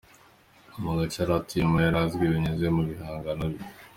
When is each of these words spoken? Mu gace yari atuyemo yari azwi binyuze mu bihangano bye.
Mu 0.81 0.91
gace 0.97 1.17
yari 1.21 1.33
atuyemo 1.39 1.75
yari 1.85 1.97
azwi 2.03 2.23
binyuze 2.31 2.67
mu 2.75 2.81
bihangano 2.89 3.43
bye. 3.53 3.65